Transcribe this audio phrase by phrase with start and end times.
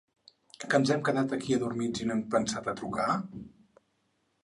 [0.63, 3.23] Que ens hem quedat aquí adormits i no hem pensat a trucar?